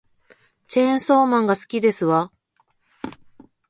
[0.67, 2.31] チェーンソーマンが好きですわ